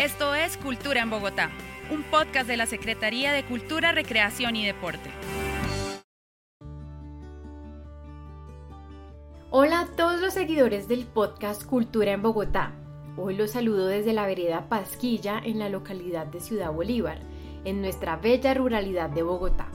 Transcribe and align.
Esto 0.00 0.34
es 0.34 0.56
Cultura 0.56 1.02
en 1.02 1.10
Bogotá, 1.10 1.50
un 1.90 2.02
podcast 2.04 2.48
de 2.48 2.56
la 2.56 2.64
Secretaría 2.64 3.32
de 3.32 3.44
Cultura, 3.44 3.92
Recreación 3.92 4.56
y 4.56 4.64
Deporte. 4.64 5.10
Hola 9.50 9.80
a 9.80 9.86
todos 9.96 10.22
los 10.22 10.32
seguidores 10.32 10.88
del 10.88 11.04
podcast 11.04 11.66
Cultura 11.66 12.12
en 12.12 12.22
Bogotá. 12.22 12.72
Hoy 13.18 13.36
los 13.36 13.50
saludo 13.50 13.88
desde 13.88 14.14
la 14.14 14.24
vereda 14.24 14.70
Pasquilla 14.70 15.38
en 15.38 15.58
la 15.58 15.68
localidad 15.68 16.24
de 16.28 16.40
Ciudad 16.40 16.72
Bolívar, 16.72 17.18
en 17.66 17.82
nuestra 17.82 18.16
bella 18.16 18.54
ruralidad 18.54 19.10
de 19.10 19.22
Bogotá. 19.22 19.68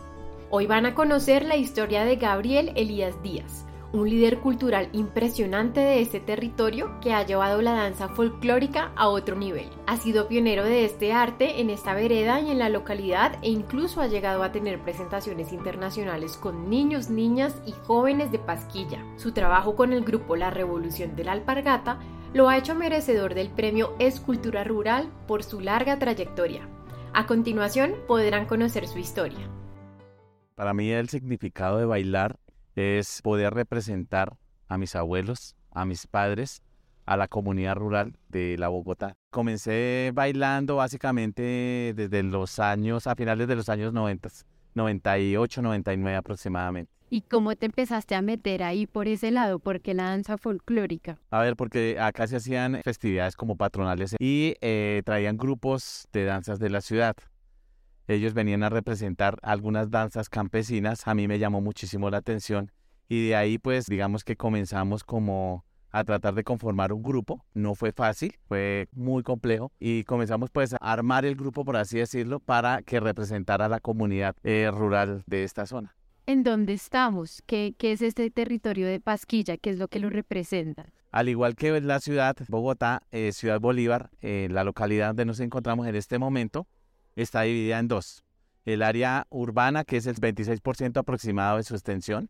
Hoy 0.50 0.66
van 0.66 0.88
a 0.88 0.96
conocer 0.96 1.46
la 1.46 1.56
historia 1.56 2.04
de 2.04 2.16
Gabriel 2.16 2.72
Elías 2.76 3.22
Díaz, 3.22 3.68
un 3.96 4.10
líder 4.10 4.40
cultural 4.40 4.90
impresionante 4.92 5.80
de 5.80 6.02
este 6.02 6.20
territorio 6.20 7.00
que 7.02 7.14
ha 7.14 7.26
llevado 7.26 7.62
la 7.62 7.74
danza 7.74 8.10
folclórica 8.10 8.92
a 8.96 9.08
otro 9.08 9.36
nivel. 9.36 9.70
Ha 9.88 9.98
sido 9.98 10.28
pionero 10.28 10.64
de 10.64 10.86
este 10.86 11.14
arte 11.14 11.62
en 11.62 11.70
esta 11.70 11.94
vereda 11.94 12.42
y 12.42 12.52
en 12.52 12.60
la 12.60 12.70
localidad 12.70 13.40
e 13.42 13.50
incluso 13.50 14.02
ha 14.02 14.08
llegado 14.08 14.44
a 14.44 14.52
tener 14.52 14.80
presentaciones 14.80 15.54
internacionales 15.54 16.38
con 16.38 16.70
niños, 16.70 17.10
niñas 17.10 17.56
y 17.66 17.72
jóvenes 17.72 18.32
de 18.32 18.40
Pasquilla. 18.40 19.04
Su 19.18 19.32
trabajo 19.32 19.76
con 19.76 19.94
el 19.94 20.04
grupo 20.04 20.36
La 20.36 20.50
Revolución 20.50 21.16
de 21.16 21.24
la 21.24 21.32
Alpargata 21.32 22.00
lo 22.34 22.50
ha 22.50 22.58
hecho 22.58 22.76
merecedor 22.76 23.34
del 23.34 23.50
premio 23.50 23.96
Escultura 24.00 24.64
Rural 24.64 25.10
por 25.28 25.44
su 25.44 25.62
larga 25.62 25.98
trayectoria. 25.98 26.68
A 27.14 27.26
continuación 27.26 27.94
podrán 28.08 28.46
conocer 28.46 28.88
su 28.88 29.00
historia. 29.00 29.50
Para 30.56 30.74
mí 30.74 30.90
el 30.90 31.08
significado 31.08 31.78
de 31.78 31.86
bailar 31.86 32.38
es 32.76 33.22
poder 33.22 33.54
representar 33.54 34.38
a 34.68 34.78
mis 34.78 34.96
abuelos, 34.96 35.56
a 35.72 35.86
mis 35.86 36.08
padres, 36.08 36.62
a 37.06 37.18
la 37.18 37.28
comunidad 37.28 37.76
rural 37.76 38.18
de 38.30 38.58
la 38.58 38.68
Bogotá. 38.68 39.14
Comencé 39.30 40.12
bailando 40.14 40.78
básicamente 40.78 41.94
desde 41.96 42.24
los 42.24 42.60
años, 42.60 43.08
a 43.08 43.16
finales 43.16 43.48
de 43.48 43.56
los 43.56 43.70
años 43.70 43.94
90, 43.94 44.30
98, 44.74 45.62
99 45.62 46.18
aproximadamente. 46.18 46.92
¿Y 47.10 47.22
cómo 47.22 47.56
te 47.56 47.68
empezaste 47.68 48.16
a 48.16 48.22
meter 48.22 48.64
ahí 48.64 48.88
por 48.88 49.08
ese 49.08 49.30
lado? 49.30 49.60
porque 49.60 49.94
la 49.94 50.06
danza 50.06 50.38
folclórica? 50.38 51.20
A 51.30 51.40
ver, 51.40 51.56
porque 51.56 51.98
acá 52.00 52.28
se 52.28 52.38
hacían 52.38 52.82
festividades 52.84 53.36
como 53.36 53.56
patronales 53.56 54.16
y 54.20 54.56
eh, 54.62 55.04
traían 55.06 55.38
grupos 55.38 56.08
de 56.12 56.26
danzas 56.26 56.60
de 56.60 56.70
la 56.70 56.82
ciudad. 56.82 57.16
Ellos 58.08 58.34
venían 58.34 58.64
a 58.64 58.70
representar 58.70 59.38
algunas 59.42 59.90
danzas 59.90 60.30
campesinas, 60.30 61.08
a 61.08 61.16
mí 61.16 61.28
me 61.28 61.40
llamó 61.40 61.62
muchísimo 61.62 62.10
la 62.10 62.18
atención 62.18 62.72
y 63.08 63.28
de 63.28 63.36
ahí 63.36 63.58
pues 63.58 63.86
digamos 63.88 64.24
que 64.24 64.36
comenzamos 64.36 65.04
como 65.04 65.66
a 65.96 66.04
tratar 66.04 66.34
de 66.36 66.44
conformar 66.44 66.92
un 66.92 67.02
grupo. 67.02 67.46
No 67.54 67.74
fue 67.74 67.94
fácil, 67.94 68.36
fue 68.48 68.90
muy 68.92 69.24
complejo 69.24 69.72
y 69.80 70.04
comenzamos 70.04 70.50
pues 70.52 70.74
a 70.74 70.78
armar 70.78 71.26
el 71.26 71.36
grupo, 71.36 71.64
por 71.64 71.78
así 71.78 71.98
decirlo, 71.98 72.42
para 72.42 72.82
que 72.82 73.00
representara 73.00 73.66
a 73.66 73.70
la 73.70 73.80
comunidad 73.80 74.36
eh, 74.44 74.70
rural 74.72 75.24
de 75.26 75.46
esta 75.46 75.66
zona. 75.66 75.96
¿En 76.28 76.44
dónde 76.44 76.74
estamos? 76.74 77.42
¿Qué, 77.46 77.76
¿Qué, 77.78 77.94
es 77.94 78.02
este 78.02 78.30
territorio 78.30 78.88
de 78.88 79.00
Pasquilla? 79.00 79.58
¿Qué 79.58 79.70
es 79.70 79.78
lo 79.78 79.88
que 79.88 80.00
lo 80.00 80.10
representa? 80.10 80.92
Al 81.12 81.30
igual 81.30 81.56
que 81.56 81.80
la 81.80 82.02
ciudad, 82.02 82.36
Bogotá, 82.50 83.04
eh, 83.12 83.32
Ciudad 83.32 83.62
Bolívar, 83.62 84.10
eh, 84.22 84.50
la 84.52 84.66
localidad 84.66 85.08
donde 85.08 85.24
nos 85.24 85.40
encontramos 85.40 85.88
en 85.88 85.96
este 85.96 86.20
momento, 86.20 86.68
está 87.24 87.42
dividida 87.42 87.80
en 87.80 87.88
dos. 87.88 88.24
El 88.66 88.82
área 88.82 89.28
urbana, 89.30 89.84
que 89.84 89.98
es 89.98 90.08
el 90.08 90.16
26% 90.16 90.98
aproximado 90.98 91.58
de 91.58 91.64
su 91.64 91.76
extensión, 91.76 92.30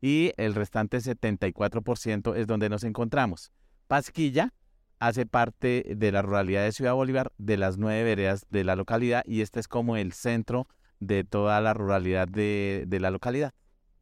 y 0.00 0.32
el 0.36 0.54
restante 0.54 0.98
74% 0.98 2.36
es 2.36 2.46
donde 2.46 2.68
nos 2.68 2.84
encontramos. 2.84 3.52
Pasquilla 3.86 4.52
hace 4.98 5.26
parte 5.26 5.94
de 5.96 6.12
la 6.12 6.22
ruralidad 6.22 6.64
de 6.64 6.72
Ciudad 6.72 6.94
Bolívar, 6.94 7.32
de 7.38 7.56
las 7.56 7.78
nueve 7.78 8.02
veredas 8.02 8.46
de 8.50 8.64
la 8.64 8.76
localidad, 8.76 9.22
y 9.26 9.40
este 9.40 9.60
es 9.60 9.68
como 9.68 9.96
el 9.96 10.12
centro 10.12 10.66
de 11.00 11.24
toda 11.24 11.60
la 11.60 11.74
ruralidad 11.74 12.28
de, 12.28 12.86
la 13.00 13.10
localidad. 13.10 13.52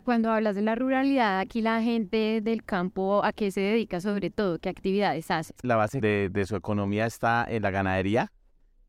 Cuando 0.04 0.30
hablas 0.30 0.54
de 0.54 0.62
la 0.62 0.74
ruralidad, 0.74 1.40
aquí 1.40 1.62
la 1.62 1.82
gente 1.82 2.40
del 2.42 2.62
campo, 2.64 3.24
¿a 3.24 3.32
qué 3.32 3.50
se 3.50 3.60
dedica 3.60 4.00
sobre 4.00 4.30
todo? 4.30 4.58
¿Qué 4.58 4.68
actividades 4.68 5.30
hace? 5.30 5.54
La 5.62 5.76
base 5.76 6.00
de 6.00 6.46
su 6.46 6.56
economía 6.56 7.06
está 7.06 7.46
en 7.48 7.62
la 7.62 7.70
ganadería, 7.70 8.30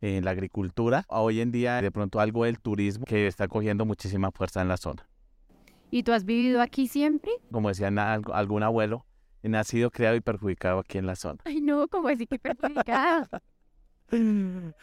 en 0.01 0.25
la 0.25 0.31
agricultura, 0.31 1.06
hoy 1.07 1.41
en 1.41 1.51
día 1.51 1.81
de 1.81 1.91
pronto 1.91 2.19
algo 2.19 2.45
del 2.45 2.59
turismo 2.59 3.06
que 3.06 3.28
está 3.28 3.47
cogiendo 3.47 3.85
muchísima 3.85 4.31
fuerza 4.31 4.61
en 4.61 4.67
la 4.67 4.78
zona. 4.78 5.07
¿Y 5.91 6.03
tú 6.03 6.11
has 6.11 6.25
vivido 6.25 6.61
aquí 6.61 6.88
siempre? 6.88 7.31
Como 7.51 7.69
decía 7.69 7.88
algún 7.88 8.63
abuelo, 8.63 9.06
he 9.44 9.50
nacido, 9.50 9.91
creado 9.91 10.16
y 10.16 10.22
perjudicado 10.22 10.79
aquí 10.79 10.97
en 10.97 11.06
la 11.06 11.16
zona. 11.16 11.39
Ay, 11.45 11.61
no, 11.61 11.88
¿cómo 11.88 12.09
decir 12.09 12.28
que 12.28 12.39
perjudicado? 12.39 13.28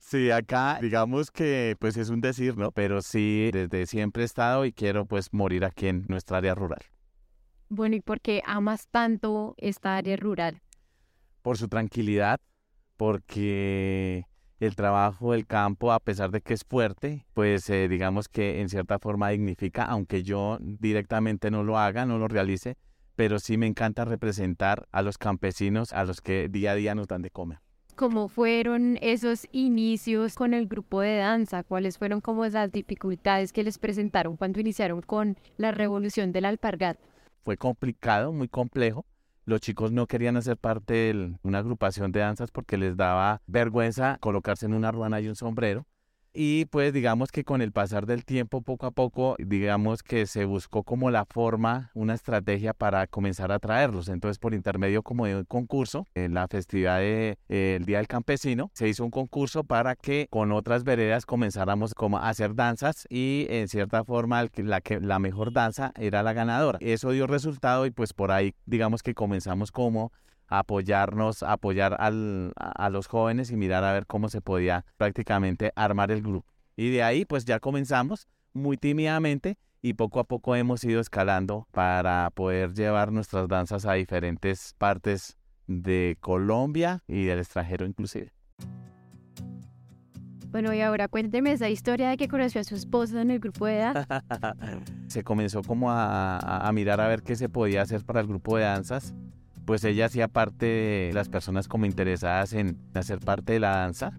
Sí, 0.00 0.30
acá 0.30 0.78
digamos 0.80 1.30
que 1.30 1.76
pues 1.78 1.98
es 1.98 2.08
un 2.08 2.22
decir, 2.22 2.56
¿no? 2.56 2.72
Pero 2.72 3.02
sí, 3.02 3.50
desde 3.52 3.86
siempre 3.86 4.22
he 4.22 4.26
estado 4.26 4.64
y 4.64 4.72
quiero 4.72 5.04
pues 5.04 5.32
morir 5.32 5.64
aquí 5.64 5.88
en 5.88 6.06
nuestra 6.08 6.38
área 6.38 6.54
rural. 6.54 6.80
Bueno, 7.68 7.96
¿y 7.96 8.00
por 8.00 8.20
qué 8.20 8.42
amas 8.46 8.88
tanto 8.88 9.54
esta 9.58 9.96
área 9.96 10.16
rural? 10.16 10.62
Por 11.42 11.58
su 11.58 11.68
tranquilidad, 11.68 12.40
porque 13.00 14.26
el 14.58 14.76
trabajo 14.76 15.32
del 15.32 15.46
campo, 15.46 15.90
a 15.90 16.00
pesar 16.00 16.30
de 16.30 16.42
que 16.42 16.52
es 16.52 16.64
fuerte, 16.64 17.24
pues 17.32 17.70
eh, 17.70 17.88
digamos 17.88 18.28
que 18.28 18.60
en 18.60 18.68
cierta 18.68 18.98
forma 18.98 19.30
dignifica, 19.30 19.84
aunque 19.84 20.22
yo 20.22 20.58
directamente 20.60 21.50
no 21.50 21.64
lo 21.64 21.78
haga, 21.78 22.04
no 22.04 22.18
lo 22.18 22.28
realice, 22.28 22.76
pero 23.16 23.38
sí 23.38 23.56
me 23.56 23.66
encanta 23.66 24.04
representar 24.04 24.86
a 24.92 25.00
los 25.00 25.16
campesinos 25.16 25.94
a 25.94 26.04
los 26.04 26.20
que 26.20 26.50
día 26.50 26.72
a 26.72 26.74
día 26.74 26.94
nos 26.94 27.08
dan 27.08 27.22
de 27.22 27.30
comer. 27.30 27.60
¿Cómo 27.96 28.28
fueron 28.28 28.98
esos 29.00 29.48
inicios 29.50 30.34
con 30.34 30.52
el 30.52 30.66
grupo 30.66 31.00
de 31.00 31.16
danza? 31.16 31.62
¿Cuáles 31.62 31.96
fueron 31.96 32.20
como 32.20 32.44
esas 32.44 32.70
dificultades 32.70 33.54
que 33.54 33.62
les 33.62 33.78
presentaron 33.78 34.36
cuando 34.36 34.60
iniciaron 34.60 35.00
con 35.00 35.38
la 35.56 35.72
revolución 35.72 36.32
del 36.32 36.44
alpargat? 36.44 36.98
Fue 37.44 37.56
complicado, 37.56 38.30
muy 38.30 38.48
complejo, 38.48 39.06
los 39.44 39.60
chicos 39.60 39.92
no 39.92 40.06
querían 40.06 40.36
hacer 40.36 40.56
parte 40.56 40.94
de 40.94 41.34
una 41.42 41.58
agrupación 41.58 42.12
de 42.12 42.20
danzas 42.20 42.50
porque 42.50 42.76
les 42.76 42.96
daba 42.96 43.42
vergüenza 43.46 44.18
colocarse 44.20 44.66
en 44.66 44.74
una 44.74 44.92
ruana 44.92 45.20
y 45.20 45.28
un 45.28 45.36
sombrero. 45.36 45.86
Y 46.32 46.66
pues 46.66 46.92
digamos 46.92 47.32
que 47.32 47.42
con 47.42 47.60
el 47.60 47.72
pasar 47.72 48.06
del 48.06 48.24
tiempo, 48.24 48.62
poco 48.62 48.86
a 48.86 48.92
poco, 48.92 49.34
digamos 49.38 50.04
que 50.04 50.26
se 50.26 50.44
buscó 50.44 50.84
como 50.84 51.10
la 51.10 51.24
forma, 51.24 51.90
una 51.94 52.14
estrategia 52.14 52.72
para 52.72 53.08
comenzar 53.08 53.50
a 53.50 53.58
traerlos. 53.58 54.08
Entonces, 54.08 54.38
por 54.38 54.54
intermedio 54.54 55.02
como 55.02 55.26
de 55.26 55.36
un 55.36 55.44
concurso, 55.44 56.06
en 56.14 56.34
la 56.34 56.46
festividad 56.46 56.98
del 57.00 57.36
de, 57.48 57.82
Día 57.84 57.98
del 57.98 58.06
Campesino, 58.06 58.70
se 58.74 58.88
hizo 58.88 59.04
un 59.04 59.10
concurso 59.10 59.64
para 59.64 59.96
que 59.96 60.28
con 60.30 60.52
otras 60.52 60.84
veredas 60.84 61.26
comenzáramos 61.26 61.94
como 61.94 62.18
a 62.18 62.28
hacer 62.28 62.54
danzas 62.54 63.06
y 63.10 63.46
en 63.50 63.66
cierta 63.66 64.04
forma 64.04 64.46
la, 64.56 64.80
que, 64.80 65.00
la 65.00 65.18
mejor 65.18 65.52
danza 65.52 65.92
era 65.96 66.22
la 66.22 66.32
ganadora. 66.32 66.78
Eso 66.80 67.10
dio 67.10 67.26
resultado 67.26 67.86
y 67.86 67.90
pues 67.90 68.12
por 68.12 68.30
ahí 68.30 68.54
digamos 68.66 69.02
que 69.02 69.14
comenzamos 69.14 69.72
como 69.72 70.12
apoyarnos, 70.50 71.42
apoyar 71.42 71.96
al, 71.98 72.52
a 72.56 72.90
los 72.90 73.06
jóvenes 73.06 73.50
y 73.50 73.56
mirar 73.56 73.84
a 73.84 73.92
ver 73.92 74.06
cómo 74.06 74.28
se 74.28 74.42
podía 74.42 74.84
prácticamente 74.98 75.72
armar 75.76 76.10
el 76.10 76.20
grupo. 76.20 76.52
Y 76.76 76.90
de 76.90 77.02
ahí 77.02 77.24
pues 77.24 77.44
ya 77.44 77.60
comenzamos 77.60 78.28
muy 78.52 78.76
tímidamente 78.76 79.56
y 79.80 79.94
poco 79.94 80.20
a 80.20 80.24
poco 80.24 80.56
hemos 80.56 80.84
ido 80.84 81.00
escalando 81.00 81.66
para 81.70 82.28
poder 82.34 82.74
llevar 82.74 83.12
nuestras 83.12 83.48
danzas 83.48 83.86
a 83.86 83.94
diferentes 83.94 84.74
partes 84.76 85.38
de 85.66 86.18
Colombia 86.20 87.02
y 87.06 87.24
del 87.24 87.38
extranjero 87.38 87.86
inclusive. 87.86 88.32
Bueno, 90.50 90.74
y 90.74 90.80
ahora 90.80 91.06
cuénteme 91.06 91.52
esa 91.52 91.68
historia 91.68 92.08
de 92.08 92.16
que 92.16 92.26
conoció 92.26 92.60
a 92.60 92.64
su 92.64 92.74
esposa 92.74 93.22
en 93.22 93.30
el 93.30 93.38
grupo 93.38 93.66
de 93.66 93.76
danza. 93.76 94.24
Se 95.06 95.22
comenzó 95.22 95.62
como 95.62 95.92
a, 95.92 96.38
a, 96.38 96.72
mirar 96.72 97.00
a 97.00 97.06
ver 97.06 97.22
qué 97.22 97.36
se 97.36 97.48
podía 97.48 97.82
hacer 97.82 98.04
para 98.04 98.20
el 98.20 98.26
grupo 98.26 98.56
de 98.56 98.64
danzas 98.64 99.14
pues 99.70 99.84
ella 99.84 100.06
hacía 100.06 100.26
parte 100.26 100.66
de 100.66 101.10
las 101.14 101.28
personas 101.28 101.68
como 101.68 101.86
interesadas 101.86 102.54
en 102.54 102.76
hacer 102.92 103.20
parte 103.20 103.52
de 103.52 103.60
la 103.60 103.76
danza. 103.76 104.18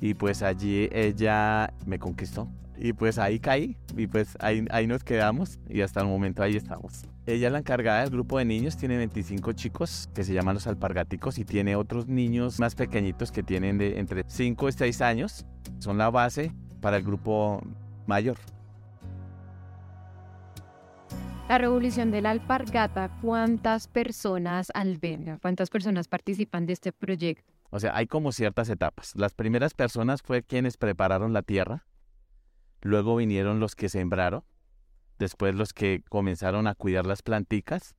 Y 0.00 0.14
pues 0.14 0.42
allí 0.42 0.88
ella 0.90 1.72
me 1.86 2.00
conquistó. 2.00 2.48
Y 2.76 2.92
pues 2.92 3.18
ahí 3.18 3.38
caí 3.38 3.76
y 3.96 4.08
pues 4.08 4.36
ahí, 4.40 4.64
ahí 4.70 4.88
nos 4.88 5.04
quedamos 5.04 5.60
y 5.68 5.82
hasta 5.82 6.00
el 6.00 6.08
momento 6.08 6.42
ahí 6.42 6.56
estamos. 6.56 7.04
Ella 7.26 7.46
es 7.46 7.52
la 7.52 7.60
encargada 7.60 8.00
del 8.00 8.10
grupo 8.10 8.38
de 8.38 8.44
niños, 8.44 8.76
tiene 8.76 8.96
25 8.96 9.52
chicos 9.52 10.08
que 10.12 10.24
se 10.24 10.34
llaman 10.34 10.54
los 10.54 10.66
alpargáticos 10.66 11.38
y 11.38 11.44
tiene 11.44 11.76
otros 11.76 12.08
niños 12.08 12.58
más 12.58 12.74
pequeñitos 12.74 13.30
que 13.30 13.44
tienen 13.44 13.78
de 13.78 14.00
entre 14.00 14.24
5 14.26 14.68
y 14.68 14.72
6 14.72 15.00
años. 15.00 15.46
Son 15.78 15.96
la 15.96 16.10
base 16.10 16.50
para 16.80 16.96
el 16.96 17.04
grupo 17.04 17.62
mayor. 18.08 18.36
La 21.48 21.58
revolución 21.58 22.10
de 22.10 22.22
la 22.22 22.30
alpargata, 22.30 23.08
¿cuántas 23.22 23.86
personas 23.86 24.72
alberga? 24.74 25.38
¿Cuántas 25.40 25.70
personas 25.70 26.08
participan 26.08 26.66
de 26.66 26.72
este 26.72 26.92
proyecto? 26.92 27.52
O 27.70 27.78
sea, 27.78 27.96
hay 27.96 28.08
como 28.08 28.32
ciertas 28.32 28.68
etapas. 28.68 29.14
Las 29.14 29.32
primeras 29.32 29.72
personas 29.72 30.22
fue 30.22 30.42
quienes 30.42 30.76
prepararon 30.76 31.32
la 31.32 31.42
tierra, 31.42 31.86
luego 32.82 33.14
vinieron 33.14 33.60
los 33.60 33.76
que 33.76 33.88
sembraron, 33.88 34.42
después 35.20 35.54
los 35.54 35.72
que 35.72 36.02
comenzaron 36.08 36.66
a 36.66 36.74
cuidar 36.74 37.06
las 37.06 37.22
planticas 37.22 37.94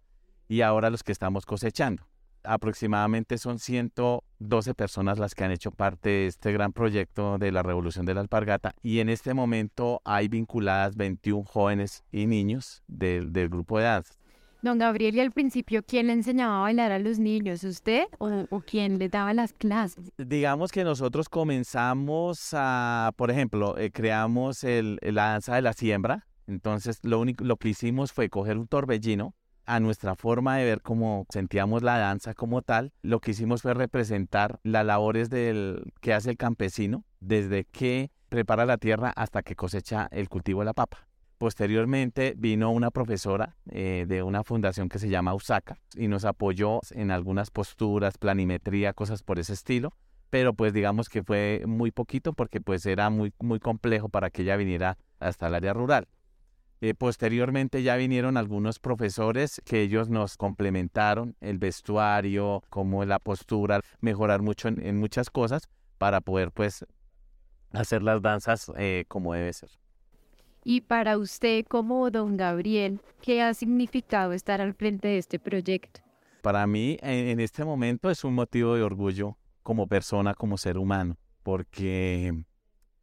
y 0.49 0.59
ahora 0.59 0.89
los 0.89 1.03
que 1.03 1.13
estamos 1.13 1.45
cosechando. 1.45 2.05
Aproximadamente 2.47 3.37
son 3.37 3.59
112 3.59 4.73
personas 4.73 5.19
las 5.19 5.35
que 5.35 5.43
han 5.43 5.51
hecho 5.51 5.71
parte 5.71 6.09
de 6.09 6.27
este 6.27 6.51
gran 6.53 6.71
proyecto 6.71 7.37
de 7.37 7.51
la 7.51 7.61
Revolución 7.61 8.05
de 8.05 8.13
la 8.13 8.21
Alpargata 8.21 8.73
y 8.81 8.99
en 8.99 9.09
este 9.09 9.33
momento 9.33 10.01
hay 10.05 10.29
vinculadas 10.29 10.95
21 10.95 11.43
jóvenes 11.43 12.03
y 12.11 12.25
niños 12.25 12.83
del, 12.87 13.33
del 13.33 13.49
grupo 13.49 13.79
de 13.79 13.83
danza. 13.85 14.13
Don 14.61 14.79
Gabriel, 14.79 15.15
y 15.15 15.19
al 15.19 15.31
principio, 15.31 15.83
¿quién 15.83 16.07
le 16.07 16.13
enseñaba 16.13 16.57
a 16.57 16.61
bailar 16.61 16.91
a 16.91 16.99
los 16.99 17.19
niños? 17.19 17.63
¿Usted 17.63 18.05
o, 18.17 18.61
quién 18.65 18.97
le 18.97 19.07
daba 19.07 19.33
las 19.33 19.53
clases? 19.53 20.11
Digamos 20.17 20.71
que 20.71 20.83
nosotros 20.83 21.29
comenzamos 21.29 22.49
a, 22.53 23.11
por 23.17 23.29
ejemplo, 23.29 23.77
eh, 23.77 23.91
creamos 23.91 24.63
el, 24.63 24.99
la 25.01 25.31
danza 25.31 25.55
de 25.55 25.61
la 25.61 25.73
siembra. 25.73 26.27
Entonces, 26.47 26.99
lo, 27.03 27.19
único, 27.19 27.43
lo 27.43 27.57
que 27.57 27.69
hicimos 27.69 28.11
fue 28.11 28.29
coger 28.29 28.57
un 28.57 28.67
torbellino 28.67 29.35
a 29.67 29.79
nuestra 29.79 30.15
forma 30.15 30.57
de 30.57 30.65
ver 30.65 30.81
cómo 30.81 31.27
sentíamos 31.29 31.83
la 31.83 31.97
danza 31.97 32.33
como 32.33 32.61
tal, 32.61 32.93
lo 33.03 33.19
que 33.19 33.31
hicimos 33.31 33.61
fue 33.61 33.73
representar 33.73 34.59
las 34.63 34.85
labores 34.85 35.29
del, 35.29 35.93
que 36.01 36.13
hace 36.13 36.31
el 36.31 36.37
campesino 36.37 37.03
desde 37.19 37.65
que 37.65 38.09
prepara 38.29 38.65
la 38.65 38.77
tierra 38.77 39.11
hasta 39.15 39.43
que 39.43 39.55
cosecha 39.55 40.07
el 40.11 40.29
cultivo 40.29 40.61
de 40.61 40.65
la 40.65 40.73
papa. 40.73 41.07
Posteriormente 41.37 42.33
vino 42.35 42.71
una 42.71 42.89
profesora 42.89 43.57
eh, 43.69 44.05
de 44.07 44.23
una 44.23 44.43
fundación 44.43 44.89
que 44.89 44.97
se 44.97 45.09
llama 45.09 45.35
USACA 45.35 45.77
y 45.95 46.07
nos 46.07 46.25
apoyó 46.25 46.79
en 46.91 47.11
algunas 47.11 47.51
posturas, 47.51 48.17
planimetría, 48.17 48.93
cosas 48.93 49.21
por 49.21 49.37
ese 49.37 49.53
estilo, 49.53 49.93
pero 50.29 50.53
pues 50.53 50.73
digamos 50.73 51.09
que 51.09 51.23
fue 51.23 51.63
muy 51.67 51.91
poquito 51.91 52.33
porque 52.33 52.59
pues 52.59 52.85
era 52.85 53.09
muy, 53.09 53.33
muy 53.39 53.59
complejo 53.59 54.09
para 54.09 54.29
que 54.29 54.41
ella 54.41 54.55
viniera 54.55 54.97
hasta 55.19 55.47
el 55.47 55.55
área 55.55 55.73
rural. 55.73 56.07
Eh, 56.79 56.93
posteriormente 56.93 57.81
ya 57.81 57.95
vinieron 57.95 58.37
algunos 58.37 58.79
profesores 58.79 59.61
que 59.65 59.81
ellos 59.81 60.09
nos 60.09 60.37
complementaron 60.37 61.35
el 61.41 61.57
vestuario, 61.57 62.63
como 62.69 63.03
la 63.05 63.17
postura, 63.17 63.81
mejorar 63.99 64.41
mucho 64.41 64.67
en, 64.67 64.97
muchas 64.99 65.29
cosas 65.31 65.69
para 65.97 66.21
poder 66.21 66.51
pues 66.51 66.85
hacer 67.71 68.03
las 68.03 68.21
danzas 68.21 68.71
eh, 68.77 69.05
como 69.07 69.33
debe 69.33 69.53
ser. 69.53 69.69
Y 70.63 70.81
para 70.81 71.17
usted, 71.17 71.65
como 71.65 72.11
don 72.11 72.37
Gabriel, 72.37 72.99
¿qué 73.21 73.41
ha 73.41 73.53
significado 73.53 74.33
estar 74.33 74.61
al 74.61 74.73
frente 74.73 75.07
de 75.07 75.17
este 75.17 75.39
proyecto? 75.39 76.01
Para 76.41 76.67
mí, 76.67 76.97
en 77.01 77.39
este 77.39 77.65
momento 77.65 78.09
es 78.09 78.23
un 78.23 78.35
motivo 78.35 78.75
de 78.75 78.83
orgullo 78.83 79.37
como 79.63 79.87
persona, 79.87 80.33
como 80.33 80.57
ser 80.57 80.77
humano, 80.77 81.17
porque 81.43 82.45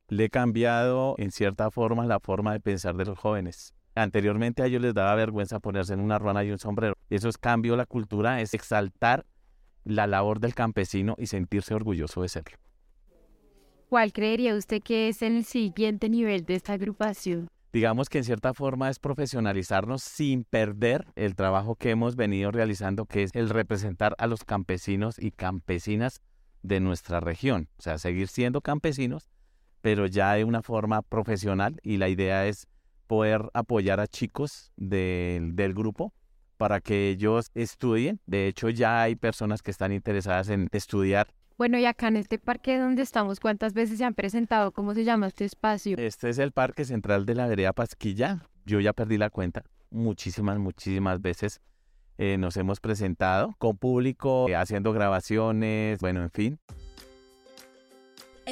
le 0.09 0.25
he 0.25 0.31
cambiado 0.31 1.15
en 1.19 1.31
cierta 1.31 1.71
forma 1.71 2.07
la 2.07 2.21
forma 2.21 2.53
de 2.53 2.61
pensar 2.61 2.97
de 2.97 3.05
los 3.05 3.19
jóvenes. 3.19 3.75
Anteriormente 3.95 4.63
a 4.63 4.67
ellos 4.67 4.83
les 4.83 4.95
daba 4.95 5.15
vergüenza 5.15 5.61
ponerse 5.61 5.95
en 5.95 6.01
una 6.01 6.19
ruana 6.19 6.45
y 6.45 6.51
un 6.51 6.59
sombrero. 6.59 6.95
Eso 7.11 7.29
es 7.29 7.39
cambio 7.39 7.77
la 7.77 7.87
cultura, 7.87 8.41
es 8.41 8.55
exaltar 8.55 9.25
la 9.85 10.07
labor 10.07 10.41
del 10.41 10.55
campesino 10.55 11.15
y 11.19 11.27
sentirse 11.27 11.75
orgulloso 11.75 12.23
de 12.23 12.29
serlo. 12.29 12.59
¿Cuál 13.89 14.13
creería 14.13 14.57
usted 14.57 14.83
que 14.83 15.09
es 15.09 15.23
el 15.23 15.45
siguiente 15.45 16.09
nivel 16.09 16.45
de 16.45 16.57
esta 16.57 16.73
agrupación? 16.73 17.49
digamos 17.75 18.09
que 18.09 18.19
en 18.19 18.25
cierta 18.25 18.55
forma 18.55 18.89
es 18.89 19.01
profesionalizarnos 19.01 20.01
sin 20.01 20.45
perder 20.45 21.09
el 21.17 21.35
trabajo 21.35 21.75
que 21.75 21.91
hemos 21.91 22.15
venido 22.15 22.53
realizando, 22.53 23.05
que 23.05 23.25
es 23.25 23.33
el 23.35 23.51
representar 23.51 24.15
a 24.19 24.29
los 24.29 24.45
campesinos 24.45 25.19
y 25.19 25.33
campesinas 25.33 26.23
de 26.63 26.79
nuestra 26.79 27.19
región. 27.19 27.69
O 27.77 27.83
sea, 27.83 27.99
seguir 27.99 28.29
siendo 28.29 28.61
campesinos, 28.61 29.29
pero 29.85 30.07
ya 30.07 30.33
de 30.33 30.45
una 30.45 30.63
forma 30.63 31.03
profesional 31.03 31.79
y 31.83 31.99
la 31.99 32.09
idea 32.09 32.47
es 32.47 32.67
poder 33.07 33.51
apoyar 33.53 34.01
a 34.01 34.07
chicos 34.07 34.73
del, 34.79 35.57
del 35.57 35.75
grupo 35.75 36.15
para 36.57 36.81
que 36.81 37.11
ellos 37.11 37.51
estudien. 37.55 38.19
De 38.25 38.47
hecho, 38.47 38.71
ya 38.71 39.03
hay 39.03 39.15
personas 39.15 39.61
que 39.61 39.71
están 39.71 39.93
interesadas 39.93 40.49
en 40.49 40.69
estudiar 40.73 41.27
bueno, 41.59 41.79
y 41.79 41.85
acá 41.85 42.09
en 42.09 42.17
este 42.17 42.39
parque 42.39 42.79
donde 42.79 43.03
estamos, 43.03 43.39
¿cuántas 43.39 43.75
veces 43.75 43.99
se 43.99 44.05
han 44.05 44.15
presentado? 44.15 44.73
¿Cómo 44.73 44.93
se 44.93 45.05
llama 45.05 45.29
este 45.29 45.45
espacio? 45.45 45.97
Este 45.99 46.29
es 46.31 46.39
el 46.39 46.51
Parque 46.51 46.85
Central 46.85 47.27
de 47.27 47.35
la 47.37 47.47
Vereda 47.47 47.73
Pasquilla. 47.73 48.49
Yo 48.65 48.81
ya 48.81 48.93
perdí 48.93 49.19
la 49.19 49.31
cuenta. 49.31 49.63
Muchísimas, 49.91 50.59
muchísimas 50.59 51.21
veces 51.21 51.61
eh, 52.19 52.39
nos 52.39 52.57
hemos 52.57 52.81
presentado 52.81 53.55
con 53.59 53.77
público, 53.77 54.49
eh, 54.49 54.57
haciendo 54.57 54.93
grabaciones, 54.93 56.01
bueno, 56.01 56.23
en 56.23 56.31
fin. 56.31 56.59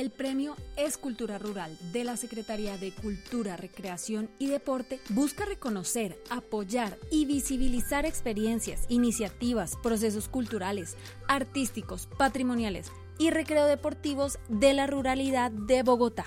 El 0.02 0.10
premio 0.10 0.56
Escultura 0.76 1.38
Rural 1.38 1.78
de 1.93 2.02
la 2.02 2.16
Secretaría 2.16 2.76
de 2.76 2.90
Cultura, 2.90 3.56
Recreación 3.56 4.28
y 4.40 4.49
Deporte 4.49 4.99
busca 5.10 5.44
reconocer, 5.44 6.19
apoyar 6.28 6.99
y 7.12 7.25
visibilizar 7.25 8.04
experiencias, 8.04 8.84
iniciativas, 8.88 9.76
procesos 9.81 10.28
culturales, 10.28 10.96
artísticos, 11.28 12.08
patrimoniales 12.19 12.90
y 13.16 13.31
recreo 13.31 13.66
deportivos 13.66 14.40
de 14.49 14.75
la 14.75 14.88
ruralidad 14.88 15.52
de 15.52 15.84
Bogotá. 15.84 16.26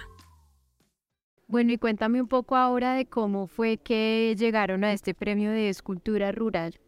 Bueno, 1.45 1.74
y 1.74 1.77
cuéntame 1.77 2.22
un 2.22 2.30
poco 2.30 2.56
ahora 2.56 2.94
de 2.94 3.07
cómo 3.07 3.45
fue 3.45 3.75
que 3.75 4.33
llegaron 4.39 4.86
a 4.86 4.94
este 4.94 5.13
premio 5.13 5.51
de 5.51 5.68
escultura 5.68 6.31
rural. 6.31 6.80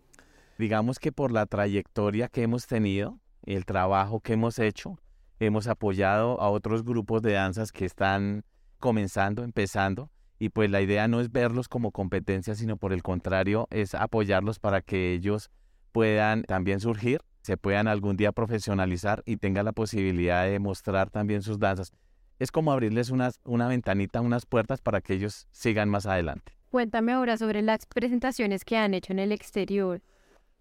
Digamos 0.57 0.99
que 0.99 1.11
por 1.11 1.33
la 1.33 1.47
trayectoria 1.47 2.29
que 2.29 2.43
hemos 2.43 2.65
tenido, 2.65 3.19
el 3.43 3.65
trabajo 3.65 4.21
que 4.21 4.31
hemos 4.31 4.57
hecho, 4.57 4.97
hemos 5.39 5.67
apoyado 5.67 6.39
a 6.41 6.49
otros 6.49 6.83
grupos 6.83 7.21
de 7.21 7.33
danzas 7.33 7.71
que 7.71 7.85
están 7.85 8.43
comenzando, 8.79 9.43
empezando, 9.43 10.09
y 10.39 10.49
pues 10.49 10.69
la 10.69 10.81
idea 10.81 11.07
no 11.07 11.19
es 11.19 11.31
verlos 11.31 11.67
como 11.67 11.91
competencia, 11.91 12.55
sino 12.55 12.77
por 12.77 12.93
el 12.93 13.01
contrario, 13.01 13.67
es 13.71 13.95
apoyarlos 13.95 14.59
para 14.59 14.81
que 14.81 15.13
ellos 15.13 15.49
puedan 15.91 16.43
también 16.43 16.79
surgir, 16.79 17.21
se 17.41 17.57
puedan 17.57 17.87
algún 17.87 18.17
día 18.17 18.31
profesionalizar 18.31 19.23
y 19.25 19.37
tengan 19.37 19.65
la 19.65 19.71
posibilidad 19.71 20.45
de 20.45 20.59
mostrar 20.59 21.09
también 21.09 21.41
sus 21.41 21.59
danzas. 21.59 21.91
Es 22.39 22.51
como 22.51 22.71
abrirles 22.71 23.09
unas, 23.09 23.39
una 23.45 23.67
ventanita, 23.67 24.21
unas 24.21 24.45
puertas 24.45 24.81
para 24.81 25.01
que 25.01 25.13
ellos 25.13 25.47
sigan 25.51 25.89
más 25.89 26.05
adelante. 26.05 26.53
Cuéntame 26.69 27.13
ahora 27.13 27.37
sobre 27.37 27.61
las 27.61 27.85
presentaciones 27.87 28.63
que 28.63 28.77
han 28.77 28.93
hecho 28.93 29.13
en 29.13 29.19
el 29.19 29.31
exterior. 29.31 30.01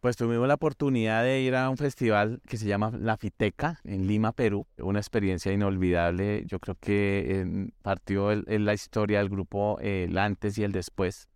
Pues 0.07 0.17
tuvimos 0.17 0.47
la 0.47 0.55
oportunidad 0.55 1.25
de 1.25 1.41
ir 1.41 1.57
a 1.57 1.69
un 1.69 1.77
festival 1.77 2.41
que 2.47 2.59
se 2.59 2.67
llama 2.67 2.93
La 2.97 3.17
Fiteca 3.17 3.81
en 3.83 4.07
Lima, 4.07 4.31
Perú. 4.31 4.65
Una 4.79 5.01
experiencia 5.01 5.53
inolvidable. 5.53 6.45
Yo 6.47 6.61
creo 6.61 6.77
que 6.77 7.69
partió 7.83 8.31
en 8.31 8.65
la 8.65 8.73
historia 8.73 9.19
del 9.19 9.29
grupo 9.29 9.81
el 9.81 10.17
antes 10.17 10.59
y 10.59 10.63
el 10.63 10.71
después. 10.71 11.29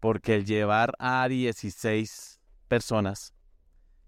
Porque 0.00 0.34
el 0.34 0.46
llevar 0.46 0.94
a 0.98 1.28
16 1.28 2.40
personas 2.68 3.34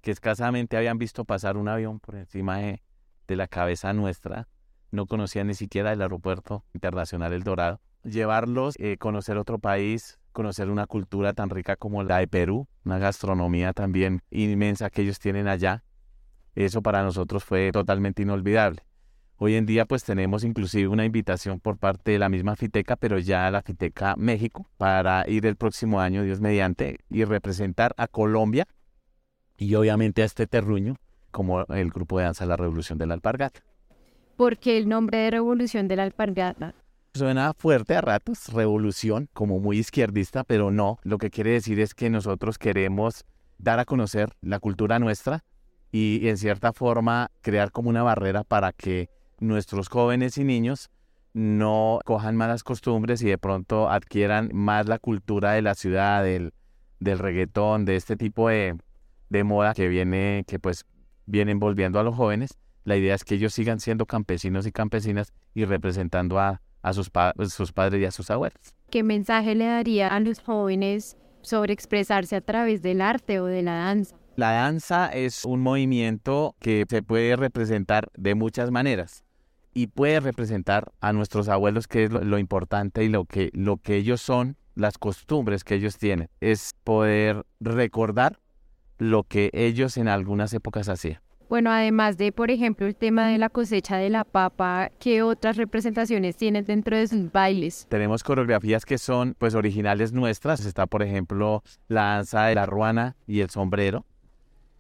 que 0.01 0.11
escasamente 0.11 0.79
habían 0.79 0.97
visto 0.97 1.27
pasar 1.27 1.59
un 1.59 1.69
avión 1.69 2.01
por 2.01 2.17
encima 2.17 2.61
de, 2.61 2.83
de 3.29 3.37
la 3.37 3.47
cabeza 3.47 3.93
nuestra, 3.93 4.49
no 4.91 5.05
conocían 5.05 5.49
ni 5.49 5.55
siquiera 5.55 5.93
el 5.93 6.01
aeropuerto 6.01 6.65
internacional 6.73 7.35
El 7.35 7.43
Dorado. 7.43 7.83
Llevarlos, 8.05 8.75
eh, 8.79 8.97
conocer 8.97 9.37
otro 9.37 9.59
país, 9.59 10.19
conocer 10.33 10.71
una 10.71 10.87
cultura 10.87 11.33
tan 11.33 11.51
rica 11.51 11.77
como 11.77 12.03
la 12.03 12.19
de 12.19 12.27
Perú, 12.27 12.67
una 12.85 12.99
gastronomía 12.99 13.73
también 13.73 14.23
inmensa 14.31 14.91
que 14.91 15.03
ellos 15.03 15.19
tienen 15.19 15.49
allá. 15.49 15.85
Eso 16.55 16.83
para 16.83 17.03
nosotros 17.03 17.45
fue 17.45 17.71
totalmente 17.73 18.23
inolvidable. 18.23 18.83
Hoy 19.37 19.57
en 19.57 19.67
día 19.67 19.87
pues 19.87 20.05
tenemos 20.05 20.45
inclusive 20.45 20.89
una 20.89 21.05
invitación 21.05 21.59
por 21.59 21.77
parte 21.77 22.13
de 22.13 22.19
la 22.19 22.29
misma 22.29 22.55
Fiteca, 22.55 22.97
pero 22.97 23.19
ya 23.19 23.51
la 23.51 23.63
Fiteca 23.63 24.15
México, 24.17 24.69
para 24.77 25.29
ir 25.29 25.47
el 25.47 25.57
próximo 25.57 26.01
año, 26.01 26.23
Dios 26.23 26.41
mediante, 26.41 26.99
y 27.11 27.25
representar 27.25 27.93
a 27.97 28.07
Colombia 28.07 28.67
y 29.57 29.75
obviamente 29.75 30.23
a 30.23 30.27
este 30.27 30.47
terruño 30.47 30.97
como 31.31 31.63
el 31.63 31.91
grupo 31.91 32.19
de 32.19 32.25
danza 32.25 32.47
La 32.47 32.57
Revolución 32.57 32.99
de 32.99 33.07
la 33.07 33.15
Alpargata. 33.15 33.61
¿Por 34.37 34.59
qué 34.59 34.79
el 34.79 34.89
nombre 34.89 35.19
de 35.19 35.31
Revolución 35.31 35.89
de 35.89 35.97
la 35.97 36.05
Alpargata? 36.05 36.75
Suena 37.15 37.53
fuerte 37.53 37.95
a 37.95 38.01
ratos, 38.01 38.49
revolución, 38.55 39.29
como 39.35 39.61
muy 39.61 39.79
izquierdista, 39.79 40.45
pero 40.45 40.71
no. 40.71 40.99
Lo 41.03 41.19
que 41.19 41.29
quiere 41.29 41.51
decir 41.51 41.79
es 41.79 41.95
que 41.95 42.09
nosotros 42.09 42.57
queremos 42.57 43.27
dar 43.59 43.79
a 43.79 43.85
conocer 43.85 44.31
la 44.41 44.61
cultura 44.61 44.99
nuestra 44.99 45.45
y 45.91 46.27
en 46.29 46.39
cierta 46.39 46.73
forma 46.73 47.31
crear 47.43 47.71
como 47.71 47.91
una 47.91 48.03
barrera 48.03 48.45
para 48.45 48.73
que 48.73 49.11
nuestros 49.41 49.91
jóvenes 49.91 50.39
y 50.39 50.45
niños 50.45 50.89
no 51.35 52.01
cojan 52.07 52.35
malas 52.35 52.65
costumbres 52.65 53.21
y 53.21 53.29
de 53.29 53.37
pronto 53.37 53.91
adquieran 53.91 54.49
más 54.55 54.89
la 54.89 54.99
cultura 54.99 55.53
de 55.53 55.61
la 55.61 55.75
ciudad, 55.75 56.25
del, 56.25 56.55
del 56.99 57.19
reggaetón, 57.19 57.85
de 57.85 57.97
este 57.97 58.17
tipo 58.17 58.49
de, 58.49 58.79
de 59.29 59.45
moda 59.45 59.75
que 59.75 59.89
viene, 59.89 60.45
que 60.47 60.59
pues 60.59 60.87
viene 61.27 61.53
envolviendo 61.53 62.01
a 62.01 62.05
los 62.05 62.17
jóvenes. 62.17 62.59
La 62.85 62.97
idea 62.97 63.15
es 63.15 63.25
que 63.25 63.35
ellos 63.35 63.53
sigan 63.53 63.81
siendo 63.81 64.07
campesinos 64.07 64.67
y 64.67 64.73
campesinas 64.73 65.35
y 65.53 65.67
representando 65.67 66.41
a, 66.41 66.63
a 66.83 66.93
sus, 66.93 67.11
sus 67.49 67.73
padres 67.73 68.01
y 68.01 68.05
a 68.05 68.11
sus 68.11 68.31
abuelos. 68.31 68.75
¿Qué 68.91 69.03
mensaje 69.03 69.55
le 69.55 69.67
daría 69.67 70.09
a 70.09 70.21
los 70.21 70.41
jóvenes 70.41 71.17
sobre 71.41 71.73
expresarse 71.73 72.37
a 72.37 72.41
través 72.41 72.83
del 72.83 73.01
arte 73.01 73.41
o 73.41 73.47
de 73.47 73.63
la 73.63 73.75
danza? 73.75 74.17
La 74.37 74.53
danza 74.53 75.09
es 75.09 75.45
un 75.45 75.61
movimiento 75.61 76.57
que 76.59 76.85
se 76.89 77.03
puede 77.03 77.37
representar 77.37 78.11
de 78.17 78.35
muchas 78.35 78.71
maneras 78.71 79.25
y 79.75 79.89
puede 79.89 80.21
representar 80.21 80.93
a 81.01 81.13
nuestros 81.13 81.49
abuelos, 81.49 81.87
que 81.87 82.05
es 82.05 82.11
lo, 82.11 82.39
importante 82.39 83.05
y 83.05 83.09
lo 83.09 83.25
que, 83.25 83.51
lo 83.53 83.77
que 83.79 83.97
ellos 83.97 84.21
son, 84.21 84.57
las 84.75 84.99
costumbres 84.99 85.65
que 85.65 85.75
ellos 85.75 85.99
tienen. 85.99 86.29
Es 86.41 86.75
poder 86.85 87.45
recordar 87.61 88.39
lo 88.99 89.25
que 89.25 89.51
ellos 89.53 89.97
en 89.97 90.09
algunas 90.09 90.53
épocas 90.55 90.89
hacían. 90.89 91.21
Bueno, 91.53 91.71
además 91.71 92.17
de, 92.17 92.33
por 92.33 92.51
ejemplo, 92.51 92.87
el 92.87 92.97
tema 92.97 93.29
de 93.29 93.37
la 93.37 93.51
cosecha 93.51 93.99
de 93.99 94.09
la 94.09 94.25
papa, 94.25 94.91
¿qué 94.99 95.23
otras 95.23 95.59
representaciones 95.59 96.35
tienen 96.35 96.65
dentro 96.65 96.97
de 96.97 97.07
sus 97.07 97.31
bailes? 97.31 97.87
Tenemos 97.91 98.23
coreografías 98.23 98.87
que 98.87 98.97
son 98.97 99.37
pues 99.39 99.55
originales 99.55 100.15
nuestras. 100.15 100.65
Está, 100.65 100.87
por 100.87 101.03
ejemplo, 101.03 101.63
la 101.89 102.05
danza 102.05 102.47
de 102.47 102.55
la 102.55 102.65
ruana 102.65 103.17
y 103.27 103.41
el 103.41 103.51
sombrero. 103.51 104.07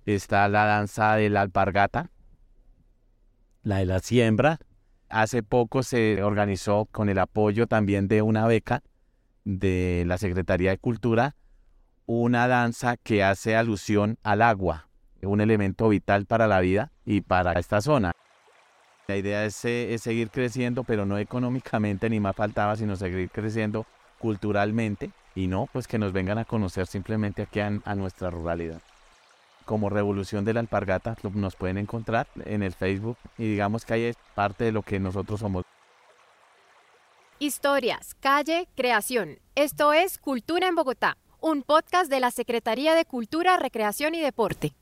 Está 0.06 0.48
la 0.48 0.64
danza 0.64 1.14
de 1.16 1.28
la 1.28 1.42
alpargata, 1.42 2.10
la 3.64 3.76
de 3.76 3.84
la 3.84 3.98
siembra. 3.98 4.58
Hace 5.10 5.42
poco 5.42 5.82
se 5.82 6.22
organizó 6.22 6.88
con 6.90 7.10
el 7.10 7.18
apoyo 7.18 7.66
también 7.66 8.08
de 8.08 8.22
una 8.22 8.46
beca 8.46 8.82
de 9.44 10.04
la 10.06 10.16
Secretaría 10.16 10.70
de 10.70 10.78
Cultura 10.78 11.36
una 12.06 12.48
danza 12.48 12.96
que 12.96 13.22
hace 13.22 13.56
alusión 13.56 14.16
al 14.22 14.40
agua, 14.40 14.88
un 15.22 15.40
elemento 15.40 15.88
vital 15.88 16.26
para 16.26 16.46
la 16.46 16.60
vida 16.60 16.90
y 17.04 17.20
para 17.20 17.52
esta 17.54 17.80
zona. 17.80 18.12
La 19.08 19.16
idea 19.16 19.44
es, 19.44 19.64
eh, 19.64 19.94
es, 19.94 20.02
seguir 20.02 20.30
creciendo, 20.30 20.84
pero 20.84 21.06
no 21.06 21.18
económicamente 21.18 22.08
ni 22.08 22.20
más 22.20 22.36
faltaba, 22.36 22.76
sino 22.76 22.96
seguir 22.96 23.30
creciendo 23.30 23.86
culturalmente 24.18 25.10
y 25.34 25.48
no 25.48 25.68
pues 25.72 25.88
que 25.88 25.98
nos 25.98 26.12
vengan 26.12 26.38
a 26.38 26.44
conocer 26.44 26.86
simplemente 26.86 27.42
aquí 27.42 27.60
a, 27.60 27.72
a 27.84 27.94
nuestra 27.94 28.30
ruralidad. 28.30 28.80
Como 29.64 29.90
Revolución 29.90 30.44
de 30.44 30.54
la 30.54 30.60
Alpargata 30.60 31.16
nos 31.34 31.56
pueden 31.56 31.78
encontrar 31.78 32.26
en 32.44 32.62
el 32.62 32.72
Facebook 32.72 33.16
y 33.38 33.44
digamos 33.44 33.84
que 33.84 33.94
ahí 33.94 34.04
es 34.04 34.16
parte 34.34 34.64
de 34.64 34.72
lo 34.72 34.82
que 34.82 34.98
nosotros 35.00 35.40
somos. 35.40 35.64
Historias, 37.38 38.14
calle, 38.20 38.68
creación. 38.76 39.38
Esto 39.54 39.92
es 39.92 40.18
Cultura 40.18 40.68
en 40.68 40.74
Bogotá 40.74 41.16
un 41.42 41.64
podcast 41.64 42.08
de 42.08 42.20
la 42.20 42.30
Secretaría 42.30 42.94
de 42.94 43.04
Cultura, 43.04 43.56
Recreación 43.56 44.14
y 44.14 44.20
Deporte. 44.20 44.72